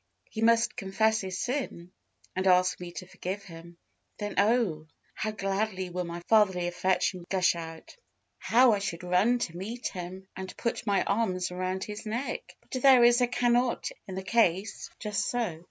[0.31, 1.91] He must confess his sin,
[2.35, 3.77] and ask me to forgive him.
[4.17, 4.87] Then, oh!
[5.13, 7.95] how gladly will my fatherly affection gush out!
[8.39, 12.41] How I should run to meet him, and put my arms around his neck!
[12.61, 15.59] but there is a 'cannot' in the case." Just so.